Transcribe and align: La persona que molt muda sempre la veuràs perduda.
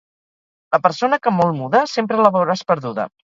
La 0.75 0.79
persona 0.85 1.19
que 1.27 1.33
molt 1.41 1.55
muda 1.59 1.83
sempre 1.93 2.25
la 2.27 2.33
veuràs 2.39 2.65
perduda. 2.73 3.07